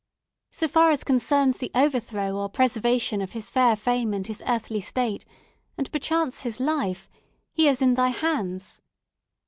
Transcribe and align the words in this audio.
So 0.49 0.67
far 0.67 0.89
as 0.89 1.03
concerns 1.03 1.57
the 1.59 1.69
overthrow 1.75 2.35
or 2.35 2.49
preservation 2.49 3.21
of 3.21 3.33
his 3.33 3.51
fair 3.51 3.75
fame 3.75 4.15
and 4.15 4.25
his 4.25 4.41
earthly 4.47 4.81
state, 4.81 5.25
and 5.77 5.91
perchance 5.91 6.41
his 6.41 6.59
life, 6.59 7.07
he 7.53 7.67
is 7.67 7.83
in 7.83 7.93
my 7.93 8.09
hands. 8.09 8.81